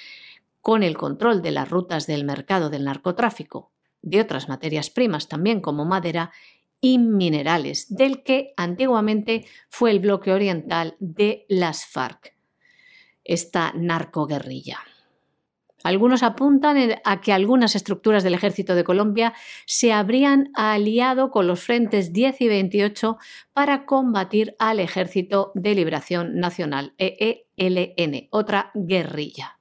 con 0.61 0.81
el 0.81 0.97
control 0.97 1.43
de 1.43 1.51
las 1.51 1.69
rutas 1.69 2.07
del 2.07 2.23
mercado 2.23 2.71
del 2.71 2.85
narcotráfico, 2.85 3.71
de 4.01 4.19
otras 4.19 4.49
materias 4.49 4.89
primas 4.89 5.27
también 5.27 5.61
como 5.61 5.85
madera 5.85 6.31
y 6.81 6.97
minerales, 6.97 7.85
del 7.95 8.23
que 8.23 8.51
antiguamente 8.57 9.45
fue 9.69 9.91
el 9.91 9.99
bloque 9.99 10.33
oriental 10.33 10.95
de 10.99 11.45
las 11.49 11.85
FARC 11.85 12.33
esta 13.23 13.71
narcoguerrilla. 13.75 14.79
Algunos 15.83 16.23
apuntan 16.23 16.77
a 17.03 17.21
que 17.21 17.31
algunas 17.31 17.75
estructuras 17.75 18.23
del 18.23 18.33
ejército 18.33 18.75
de 18.75 18.83
Colombia 18.83 19.33
se 19.65 19.93
habrían 19.93 20.49
aliado 20.53 21.31
con 21.31 21.47
los 21.47 21.61
frentes 21.61 22.11
10 22.11 22.41
y 22.41 22.47
28 22.47 23.17
para 23.53 23.85
combatir 23.85 24.55
al 24.59 24.79
Ejército 24.79 25.51
de 25.55 25.75
Liberación 25.75 26.35
Nacional, 26.35 26.93
EELN, 26.97 28.27
otra 28.31 28.71
guerrilla. 28.73 29.59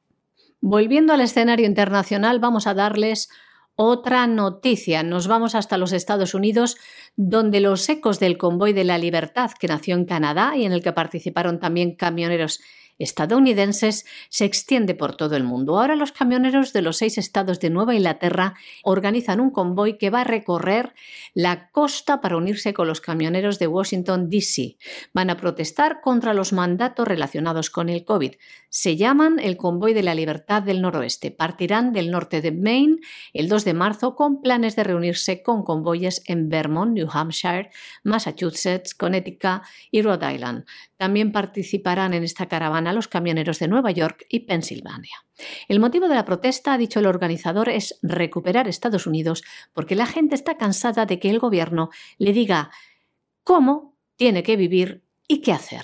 Volviendo 0.61 1.13
al 1.13 1.21
escenario 1.21 1.67
internacional, 1.67 2.41
vamos 2.41 2.67
a 2.67 2.75
darles 2.75 3.29
otra 3.77 4.27
noticia. 4.27 5.05
Nos 5.05 5.29
vamos 5.29 5.55
hasta 5.55 5.79
los 5.79 5.93
Estados 5.93 6.35
Unidos, 6.35 6.77
donde 7.15 7.61
los 7.61 7.89
ecos 7.89 8.19
del 8.19 8.37
convoy 8.37 8.73
de 8.73 8.83
la 8.83 8.99
libertad 8.99 9.53
que 9.53 9.69
nació 9.69 9.95
en 9.95 10.05
Canadá 10.05 10.57
y 10.57 10.65
en 10.65 10.73
el 10.73 10.83
que 10.83 10.93
participaron 10.93 11.61
también 11.61 11.95
camioneros 11.95 12.61
estadounidenses 12.99 14.07
se 14.29 14.45
extiende 14.45 14.95
por 14.95 15.17
todo 15.17 15.37
el 15.37 15.45
mundo. 15.45 15.79
Ahora 15.79 15.97
los 15.97 16.13
camioneros 16.13 16.73
de 16.73 16.83
los 16.83 16.99
seis 16.99 17.19
estados 17.19 17.61
de 17.61 17.71
Nueva 17.71 17.95
Inglaterra 17.95 18.55
organizan 18.83 19.41
un 19.41 19.51
convoy 19.51 19.99
que 19.99 20.11
va 20.11 20.23
a 20.23 20.25
recorrer 20.25 20.95
la 21.35 21.71
costa 21.71 22.21
para 22.21 22.37
unirse 22.37 22.75
con 22.75 22.89
los 22.89 23.01
camioneros 23.01 23.59
de 23.59 23.67
Washington, 23.67 24.29
D.C. 24.29 24.77
Van 25.15 25.31
a 25.31 25.37
protestar 25.37 26.01
contra 26.01 26.35
los 26.35 26.53
mandatos 26.53 27.07
relacionados 27.07 27.71
con 27.71 27.89
el 27.89 28.05
COVID. 28.05 28.33
Se 28.69 28.97
llaman 28.97 29.39
el 29.39 29.57
Convoy 29.57 29.95
de 29.95 30.03
la 30.03 30.15
Libertad 30.15 30.63
del 30.63 30.83
Noroeste. 30.83 31.31
Partirán 31.31 31.93
del 31.93 32.11
norte 32.11 32.43
de 32.43 32.53
Maine 32.53 32.97
el 33.33 33.49
2 33.49 33.65
de 33.65 33.75
marzo 33.75 34.15
con 34.15 34.41
planes 34.41 34.77
de 34.77 34.85
reunirse 34.85 35.43
con 35.43 35.63
convoyes 35.63 36.23
en 36.27 36.49
Vermont, 36.49 36.93
New 36.93 37.09
Hampshire, 37.11 37.71
Massachusetts, 38.05 38.95
Connecticut 38.95 39.63
y 39.91 40.03
Rhode 40.03 40.35
Island. 40.35 40.65
También 40.97 41.33
participarán 41.33 42.15
en 42.15 42.25
esta 42.25 42.47
caravana 42.47 42.88
los 42.93 43.09
camioneros 43.09 43.59
de 43.59 43.69
Nueva 43.69 43.91
York 43.91 44.27
y 44.29 44.41
Pensilvania. 44.41 45.25
El 45.69 45.81
motivo 45.81 46.09
de 46.09 46.15
la 46.15 46.25
protesta, 46.25 46.73
ha 46.73 46.79
dicho 46.79 47.01
el 47.01 47.07
organizador, 47.07 47.69
es 47.69 47.99
recuperar 48.03 48.69
Estados 48.69 49.07
Unidos 49.07 49.43
porque 49.73 49.95
la 49.95 50.07
gente 50.07 50.35
está 50.35 50.57
cansada 50.57 51.07
de 51.07 51.19
que 51.19 51.31
el 51.31 51.39
gobierno 51.39 51.91
le 52.19 52.33
diga 52.33 52.71
cómo 53.45 53.97
tiene 54.17 54.43
que 54.43 54.57
vivir 54.57 55.03
y 55.27 55.41
qué 55.41 55.53
hacer. 55.53 55.83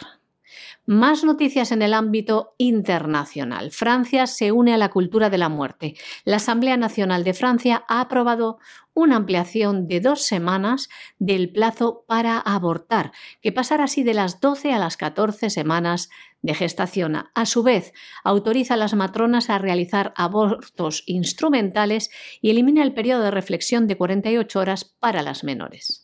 Más 0.86 1.24
noticias 1.24 1.72
en 1.72 1.80
el 1.80 1.94
ámbito 1.94 2.54
internacional. 2.58 3.70
Francia 3.70 4.26
se 4.26 4.52
une 4.52 4.74
a 4.74 4.76
la 4.76 4.90
cultura 4.90 5.30
de 5.30 5.38
la 5.38 5.48
muerte. 5.48 5.94
La 6.26 6.36
Asamblea 6.36 6.76
Nacional 6.76 7.24
de 7.24 7.32
Francia 7.32 7.86
ha 7.88 8.02
aprobado 8.02 8.58
una 8.92 9.16
ampliación 9.16 9.88
de 9.88 10.00
dos 10.00 10.26
semanas 10.26 10.90
del 11.18 11.50
plazo 11.50 12.04
para 12.06 12.38
abortar, 12.38 13.12
que 13.40 13.50
pasará 13.50 13.84
así 13.84 14.02
de 14.02 14.12
las 14.12 14.40
12 14.40 14.74
a 14.74 14.78
las 14.78 14.98
14 14.98 15.48
semanas 15.48 16.10
de 16.42 16.52
gestación. 16.52 17.16
A 17.34 17.46
su 17.46 17.62
vez, 17.62 17.94
autoriza 18.22 18.74
a 18.74 18.76
las 18.76 18.92
matronas 18.92 19.48
a 19.48 19.56
realizar 19.56 20.12
abortos 20.18 21.02
instrumentales 21.06 22.10
y 22.42 22.50
elimina 22.50 22.82
el 22.82 22.92
periodo 22.92 23.22
de 23.22 23.30
reflexión 23.30 23.86
de 23.86 23.96
48 23.96 24.60
horas 24.60 24.84
para 24.84 25.22
las 25.22 25.44
menores. 25.44 26.03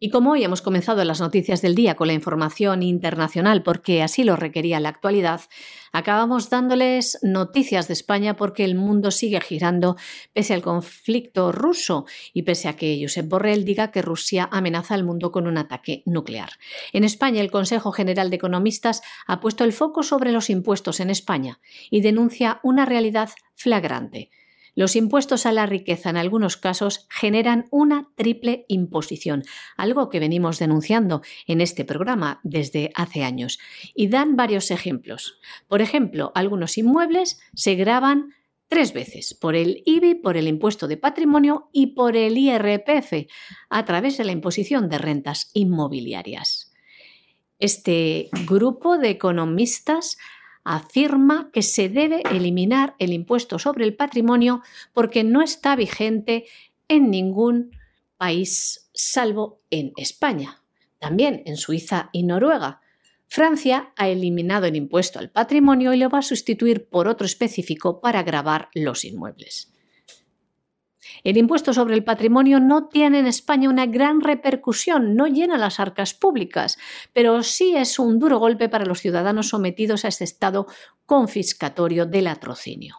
Y 0.00 0.10
como 0.10 0.30
hoy 0.30 0.44
hemos 0.44 0.62
comenzado 0.62 1.02
las 1.04 1.20
noticias 1.20 1.60
del 1.60 1.74
día 1.74 1.96
con 1.96 2.06
la 2.06 2.12
información 2.12 2.84
internacional 2.84 3.64
porque 3.64 4.00
así 4.00 4.22
lo 4.22 4.36
requería 4.36 4.78
la 4.78 4.90
actualidad, 4.90 5.40
acabamos 5.90 6.50
dándoles 6.50 7.18
noticias 7.22 7.88
de 7.88 7.94
España 7.94 8.36
porque 8.36 8.64
el 8.64 8.76
mundo 8.76 9.10
sigue 9.10 9.40
girando 9.40 9.96
pese 10.32 10.54
al 10.54 10.62
conflicto 10.62 11.50
ruso 11.50 12.06
y 12.32 12.42
pese 12.42 12.68
a 12.68 12.76
que 12.76 12.96
Josep 13.02 13.28
Borrell 13.28 13.64
diga 13.64 13.90
que 13.90 14.00
Rusia 14.00 14.48
amenaza 14.52 14.94
al 14.94 15.02
mundo 15.02 15.32
con 15.32 15.48
un 15.48 15.58
ataque 15.58 16.04
nuclear. 16.06 16.50
En 16.92 17.02
España, 17.02 17.40
el 17.40 17.50
Consejo 17.50 17.90
General 17.90 18.30
de 18.30 18.36
Economistas 18.36 19.02
ha 19.26 19.40
puesto 19.40 19.64
el 19.64 19.72
foco 19.72 20.04
sobre 20.04 20.30
los 20.30 20.48
impuestos 20.48 21.00
en 21.00 21.10
España 21.10 21.58
y 21.90 22.02
denuncia 22.02 22.60
una 22.62 22.84
realidad 22.84 23.30
flagrante 23.56 24.30
los 24.78 24.94
impuestos 24.94 25.44
a 25.44 25.50
la 25.50 25.66
riqueza 25.66 26.08
en 26.08 26.16
algunos 26.16 26.56
casos 26.56 27.08
generan 27.10 27.66
una 27.72 28.12
triple 28.14 28.64
imposición, 28.68 29.42
algo 29.76 30.08
que 30.08 30.20
venimos 30.20 30.60
denunciando 30.60 31.20
en 31.48 31.60
este 31.60 31.84
programa 31.84 32.38
desde 32.44 32.92
hace 32.94 33.24
años. 33.24 33.58
Y 33.96 34.06
dan 34.06 34.36
varios 34.36 34.70
ejemplos. 34.70 35.40
Por 35.66 35.82
ejemplo, 35.82 36.30
algunos 36.36 36.78
inmuebles 36.78 37.40
se 37.56 37.74
graban 37.74 38.36
tres 38.68 38.92
veces, 38.92 39.34
por 39.34 39.56
el 39.56 39.82
IBI, 39.84 40.14
por 40.14 40.36
el 40.36 40.46
impuesto 40.46 40.86
de 40.86 40.96
patrimonio 40.96 41.70
y 41.72 41.88
por 41.96 42.16
el 42.16 42.38
IRPF, 42.38 43.26
a 43.70 43.84
través 43.84 44.16
de 44.16 44.26
la 44.26 44.30
imposición 44.30 44.88
de 44.88 44.98
rentas 44.98 45.50
inmobiliarias. 45.54 46.72
Este 47.58 48.28
grupo 48.46 48.96
de 48.96 49.10
economistas 49.10 50.18
afirma 50.64 51.50
que 51.52 51.62
se 51.62 51.88
debe 51.88 52.22
eliminar 52.30 52.94
el 52.98 53.12
impuesto 53.12 53.58
sobre 53.58 53.84
el 53.84 53.94
patrimonio 53.94 54.62
porque 54.92 55.24
no 55.24 55.42
está 55.42 55.76
vigente 55.76 56.46
en 56.88 57.10
ningún 57.10 57.76
país 58.16 58.90
salvo 58.92 59.62
en 59.70 59.92
España, 59.96 60.62
también 60.98 61.42
en 61.46 61.56
Suiza 61.56 62.10
y 62.12 62.24
Noruega. 62.24 62.80
Francia 63.26 63.92
ha 63.96 64.08
eliminado 64.08 64.66
el 64.66 64.76
impuesto 64.76 65.18
al 65.18 65.30
patrimonio 65.30 65.92
y 65.92 65.98
lo 65.98 66.08
va 66.08 66.18
a 66.18 66.22
sustituir 66.22 66.88
por 66.88 67.08
otro 67.08 67.26
específico 67.26 68.00
para 68.00 68.22
grabar 68.22 68.68
los 68.74 69.04
inmuebles. 69.04 69.72
El 71.24 71.36
impuesto 71.36 71.72
sobre 71.72 71.94
el 71.94 72.04
patrimonio 72.04 72.60
no 72.60 72.88
tiene 72.88 73.18
en 73.18 73.26
España 73.26 73.68
una 73.68 73.86
gran 73.86 74.20
repercusión, 74.20 75.14
no 75.14 75.26
llena 75.26 75.58
las 75.58 75.80
arcas 75.80 76.14
públicas, 76.14 76.78
pero 77.12 77.42
sí 77.42 77.76
es 77.76 77.98
un 77.98 78.18
duro 78.18 78.38
golpe 78.38 78.68
para 78.68 78.86
los 78.86 79.00
ciudadanos 79.00 79.48
sometidos 79.48 80.04
a 80.04 80.08
este 80.08 80.24
estado 80.24 80.66
confiscatorio 81.06 82.06
del 82.06 82.24
latrocinio. 82.24 82.96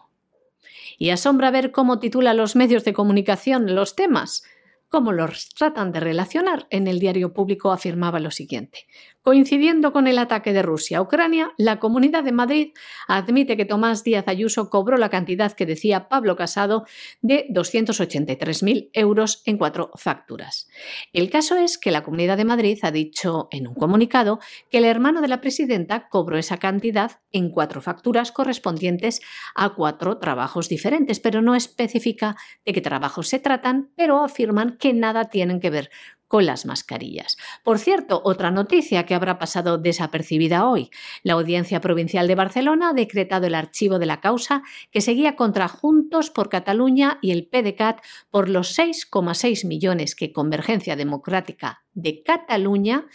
Y 0.98 1.10
asombra 1.10 1.50
ver 1.50 1.72
cómo 1.72 1.98
titula 1.98 2.34
los 2.34 2.56
medios 2.56 2.84
de 2.84 2.92
comunicación 2.92 3.74
los 3.74 3.96
temas 3.96 4.44
cómo 4.90 5.12
los 5.12 5.50
tratan 5.50 5.92
de 5.92 6.00
relacionar, 6.00 6.66
en 6.68 6.88
el 6.88 6.98
diario 6.98 7.32
público 7.32 7.70
afirmaba 7.70 8.18
lo 8.18 8.32
siguiente. 8.32 8.86
Coincidiendo 9.22 9.92
con 9.92 10.06
el 10.06 10.16
ataque 10.16 10.54
de 10.54 10.62
Rusia 10.62 10.96
a 10.96 11.02
Ucrania, 11.02 11.52
la 11.58 11.78
Comunidad 11.78 12.24
de 12.24 12.32
Madrid 12.32 12.72
admite 13.06 13.58
que 13.58 13.66
Tomás 13.66 14.02
Díaz 14.02 14.26
Ayuso 14.28 14.70
cobró 14.70 14.96
la 14.96 15.10
cantidad 15.10 15.52
que 15.52 15.66
decía 15.66 16.08
Pablo 16.08 16.36
Casado 16.36 16.86
de 17.20 17.46
283.000 17.50 18.88
euros 18.94 19.42
en 19.44 19.58
cuatro 19.58 19.90
facturas. 19.96 20.68
El 21.12 21.28
caso 21.28 21.56
es 21.56 21.76
que 21.76 21.90
la 21.90 22.02
Comunidad 22.02 22.38
de 22.38 22.46
Madrid 22.46 22.78
ha 22.80 22.90
dicho 22.90 23.48
en 23.50 23.68
un 23.68 23.74
comunicado 23.74 24.40
que 24.70 24.78
el 24.78 24.84
hermano 24.84 25.20
de 25.20 25.28
la 25.28 25.42
presidenta 25.42 26.08
cobró 26.08 26.38
esa 26.38 26.56
cantidad 26.56 27.20
en 27.30 27.50
cuatro 27.50 27.82
facturas 27.82 28.32
correspondientes 28.32 29.20
a 29.54 29.74
cuatro 29.74 30.16
trabajos 30.16 30.70
diferentes, 30.70 31.20
pero 31.20 31.42
no 31.42 31.54
especifica 31.54 32.36
de 32.64 32.72
qué 32.72 32.80
trabajos 32.80 33.28
se 33.28 33.38
tratan, 33.38 33.90
pero 33.96 34.24
afirman 34.24 34.78
que 34.78 34.94
nada 34.94 35.26
tienen 35.26 35.60
que 35.60 35.68
ver 35.68 35.90
con 36.30 36.46
las 36.46 36.64
mascarillas. 36.64 37.36
Por 37.64 37.80
cierto, 37.80 38.22
otra 38.24 38.52
noticia 38.52 39.04
que 39.04 39.16
habrá 39.16 39.40
pasado 39.40 39.78
desapercibida 39.78 40.64
hoy. 40.64 40.90
La 41.24 41.32
Audiencia 41.32 41.80
Provincial 41.80 42.28
de 42.28 42.36
Barcelona 42.36 42.90
ha 42.90 42.92
decretado 42.92 43.48
el 43.48 43.56
archivo 43.56 43.98
de 43.98 44.06
la 44.06 44.20
causa 44.20 44.62
que 44.92 45.00
seguía 45.00 45.34
contra 45.34 45.66
Juntos 45.66 46.30
por 46.30 46.48
Cataluña 46.48 47.18
y 47.20 47.32
el 47.32 47.48
PDCAT 47.48 47.98
por 48.30 48.48
los 48.48 48.78
6,6 48.78 49.66
millones 49.66 50.14
que 50.14 50.32
Convergencia 50.32 50.94
Democrática 50.94 51.82
de 51.94 52.22
Cataluña 52.22 53.06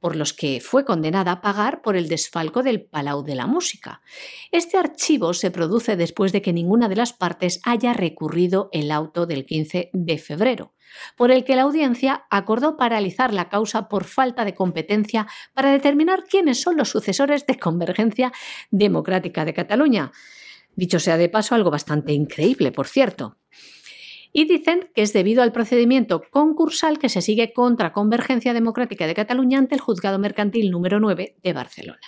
por 0.00 0.16
los 0.16 0.32
que 0.32 0.60
fue 0.60 0.84
condenada 0.84 1.32
a 1.32 1.40
pagar 1.40 1.82
por 1.82 1.96
el 1.96 2.08
desfalco 2.08 2.62
del 2.62 2.82
Palau 2.82 3.22
de 3.22 3.34
la 3.34 3.46
Música. 3.46 4.02
Este 4.50 4.78
archivo 4.78 5.34
se 5.34 5.50
produce 5.50 5.96
después 5.96 6.32
de 6.32 6.42
que 6.42 6.52
ninguna 6.52 6.88
de 6.88 6.96
las 6.96 7.12
partes 7.12 7.60
haya 7.64 7.92
recurrido 7.92 8.68
el 8.72 8.90
auto 8.90 9.26
del 9.26 9.46
15 9.46 9.90
de 9.92 10.18
febrero, 10.18 10.74
por 11.16 11.30
el 11.30 11.44
que 11.44 11.56
la 11.56 11.62
audiencia 11.62 12.26
acordó 12.30 12.76
paralizar 12.76 13.32
la 13.32 13.48
causa 13.48 13.88
por 13.88 14.04
falta 14.04 14.44
de 14.44 14.54
competencia 14.54 15.26
para 15.54 15.70
determinar 15.70 16.24
quiénes 16.24 16.60
son 16.60 16.76
los 16.76 16.88
sucesores 16.88 17.46
de 17.46 17.58
Convergencia 17.58 18.32
Democrática 18.70 19.44
de 19.44 19.54
Cataluña. 19.54 20.12
Dicho 20.74 20.98
sea 20.98 21.18
de 21.18 21.28
paso, 21.28 21.54
algo 21.54 21.70
bastante 21.70 22.12
increíble, 22.12 22.72
por 22.72 22.88
cierto 22.88 23.36
y 24.32 24.46
dicen 24.46 24.90
que 24.94 25.02
es 25.02 25.12
debido 25.12 25.42
al 25.42 25.52
procedimiento 25.52 26.22
concursal 26.30 26.98
que 26.98 27.08
se 27.08 27.22
sigue 27.22 27.52
contra 27.52 27.92
Convergencia 27.92 28.54
Democrática 28.54 29.06
de 29.06 29.14
Cataluña 29.14 29.58
ante 29.58 29.74
el 29.74 29.80
Juzgado 29.80 30.18
Mercantil 30.18 30.70
número 30.70 31.00
9 31.00 31.36
de 31.42 31.52
Barcelona. 31.52 32.00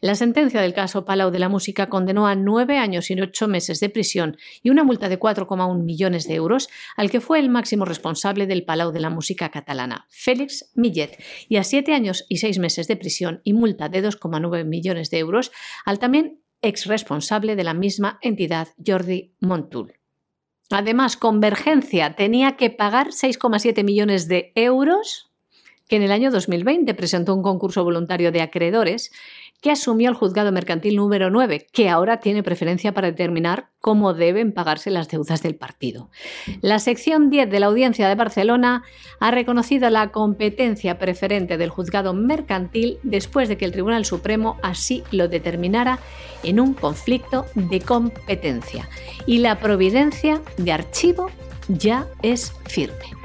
La 0.00 0.16
sentencia 0.16 0.60
del 0.60 0.74
caso 0.74 1.04
Palau 1.04 1.30
de 1.30 1.38
la 1.38 1.48
Música 1.48 1.86
condenó 1.86 2.26
a 2.26 2.34
nueve 2.34 2.76
años 2.76 3.08
y 3.08 3.20
ocho 3.20 3.46
meses 3.46 3.78
de 3.78 3.88
prisión 3.88 4.36
y 4.60 4.70
una 4.70 4.82
multa 4.82 5.08
de 5.08 5.20
4,1 5.20 5.80
millones 5.80 6.26
de 6.26 6.34
euros 6.34 6.68
al 6.96 7.08
que 7.08 7.20
fue 7.20 7.38
el 7.38 7.48
máximo 7.48 7.84
responsable 7.84 8.48
del 8.48 8.64
Palau 8.64 8.90
de 8.90 8.98
la 8.98 9.10
Música 9.10 9.50
catalana, 9.50 10.06
Félix 10.10 10.72
Millet, 10.74 11.22
y 11.48 11.56
a 11.56 11.62
siete 11.62 11.94
años 11.94 12.26
y 12.28 12.38
seis 12.38 12.58
meses 12.58 12.88
de 12.88 12.96
prisión 12.96 13.42
y 13.44 13.52
multa 13.52 13.88
de 13.88 14.02
2,9 14.04 14.64
millones 14.64 15.08
de 15.10 15.18
euros 15.18 15.52
al 15.84 16.00
también 16.00 16.42
ex 16.62 16.86
responsable 16.86 17.54
de 17.54 17.62
la 17.62 17.74
misma 17.74 18.18
entidad, 18.22 18.68
Jordi 18.84 19.36
Montul. 19.38 20.01
Además, 20.72 21.16
Convergencia 21.16 22.14
tenía 22.16 22.56
que 22.56 22.70
pagar 22.70 23.08
6,7 23.08 23.84
millones 23.84 24.28
de 24.28 24.52
euros 24.54 25.31
que 25.92 25.96
en 25.96 26.04
el 26.04 26.12
año 26.12 26.30
2020 26.30 26.94
presentó 26.94 27.34
un 27.34 27.42
concurso 27.42 27.84
voluntario 27.84 28.32
de 28.32 28.40
acreedores 28.40 29.12
que 29.60 29.70
asumió 29.70 30.08
el 30.08 30.14
juzgado 30.14 30.50
mercantil 30.50 30.96
número 30.96 31.28
9, 31.28 31.66
que 31.70 31.90
ahora 31.90 32.18
tiene 32.18 32.42
preferencia 32.42 32.94
para 32.94 33.10
determinar 33.10 33.68
cómo 33.78 34.14
deben 34.14 34.52
pagarse 34.52 34.90
las 34.90 35.10
deudas 35.10 35.42
del 35.42 35.54
partido. 35.54 36.08
La 36.62 36.78
sección 36.78 37.28
10 37.28 37.50
de 37.50 37.60
la 37.60 37.66
Audiencia 37.66 38.08
de 38.08 38.14
Barcelona 38.14 38.84
ha 39.20 39.30
reconocido 39.32 39.90
la 39.90 40.12
competencia 40.12 40.98
preferente 40.98 41.58
del 41.58 41.68
juzgado 41.68 42.14
mercantil 42.14 42.96
después 43.02 43.50
de 43.50 43.58
que 43.58 43.66
el 43.66 43.72
Tribunal 43.72 44.06
Supremo 44.06 44.56
así 44.62 45.02
lo 45.10 45.28
determinara 45.28 45.98
en 46.42 46.58
un 46.58 46.72
conflicto 46.72 47.44
de 47.54 47.82
competencia. 47.82 48.88
Y 49.26 49.40
la 49.40 49.60
providencia 49.60 50.40
de 50.56 50.72
archivo 50.72 51.26
ya 51.68 52.06
es 52.22 52.54
firme. 52.64 53.21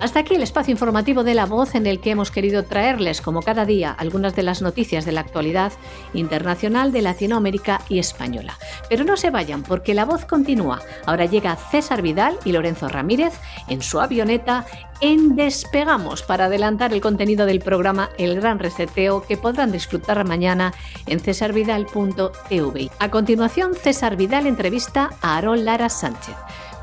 Hasta 0.00 0.20
aquí 0.20 0.34
el 0.34 0.42
espacio 0.42 0.72
informativo 0.72 1.24
de 1.24 1.34
la 1.34 1.46
voz 1.46 1.74
en 1.74 1.86
el 1.86 2.00
que 2.00 2.10
hemos 2.10 2.30
querido 2.30 2.64
traerles, 2.64 3.22
como 3.22 3.42
cada 3.42 3.64
día, 3.64 3.92
algunas 3.92 4.36
de 4.36 4.42
las 4.42 4.60
noticias 4.60 5.06
de 5.06 5.12
la 5.12 5.22
actualidad 5.22 5.72
internacional 6.12 6.92
de 6.92 7.02
Latinoamérica 7.02 7.80
y 7.88 7.98
española. 7.98 8.58
Pero 8.90 9.04
no 9.04 9.16
se 9.16 9.30
vayan, 9.30 9.62
porque 9.62 9.94
la 9.94 10.04
voz 10.04 10.26
continúa. 10.26 10.80
Ahora 11.06 11.24
llega 11.24 11.56
César 11.56 12.02
Vidal 12.02 12.38
y 12.44 12.52
Lorenzo 12.52 12.88
Ramírez 12.88 13.32
en 13.68 13.80
su 13.80 13.98
avioneta 13.98 14.66
en 15.00 15.36
Despegamos 15.36 16.22
para 16.22 16.46
adelantar 16.46 16.92
el 16.92 17.00
contenido 17.00 17.46
del 17.46 17.60
programa 17.60 18.10
El 18.18 18.36
Gran 18.36 18.58
Reseteo 18.58 19.22
que 19.22 19.36
podrán 19.36 19.72
disfrutar 19.72 20.24
mañana 20.26 20.72
en 21.06 21.20
cesarvidal.tv. 21.20 22.90
A 22.98 23.10
continuación, 23.10 23.74
César 23.74 24.16
Vidal 24.16 24.46
entrevista 24.46 25.10
a 25.20 25.36
Aarón 25.36 25.64
Lara 25.64 25.88
Sánchez 25.88 26.34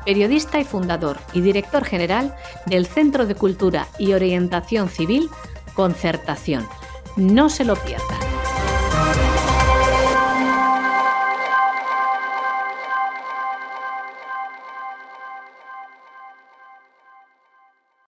periodista 0.04 0.58
y 0.60 0.64
fundador 0.64 1.18
y 1.32 1.40
director 1.40 1.84
general 1.84 2.34
del 2.66 2.86
Centro 2.86 3.26
de 3.26 3.34
Cultura 3.34 3.88
y 3.98 4.12
Orientación 4.12 4.88
Civil 4.88 5.28
Concertación. 5.74 6.66
No 7.16 7.48
se 7.48 7.64
lo 7.64 7.76
pierdan. 7.76 8.33